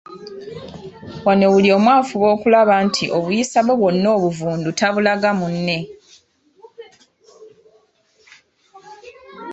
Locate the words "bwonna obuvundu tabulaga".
3.79-5.31